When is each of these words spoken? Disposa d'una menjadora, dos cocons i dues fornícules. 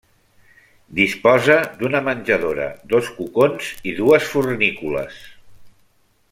Disposa 0.99 1.57
d'una 1.81 2.01
menjadora, 2.07 2.65
dos 2.95 3.11
cocons 3.19 3.69
i 3.93 3.97
dues 4.01 4.27
fornícules. 4.33 5.21